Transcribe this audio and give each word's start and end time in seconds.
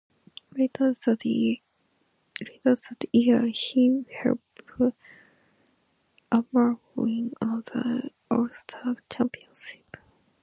Later 0.57 0.95
that 1.05 1.23
year 3.13 3.45
he 3.53 4.07
helped 4.23 4.61
Armagh 6.31 6.79
win 6.95 7.35
another 7.39 8.09
Ulster 8.31 8.95
Championship. 9.11 9.97